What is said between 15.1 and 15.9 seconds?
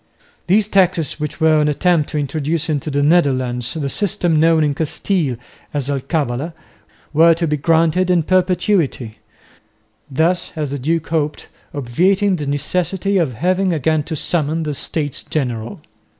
General.